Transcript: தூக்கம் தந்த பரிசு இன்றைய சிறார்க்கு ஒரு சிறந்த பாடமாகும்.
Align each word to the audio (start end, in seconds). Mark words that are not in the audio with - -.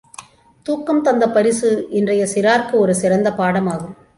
தூக்கம் 0.65 1.01
தந்த 1.01 1.27
பரிசு 1.27 1.69
இன்றைய 1.89 2.23
சிறார்க்கு 2.33 2.73
ஒரு 2.73 2.95
சிறந்த 2.95 3.29
பாடமாகும். 3.37 3.95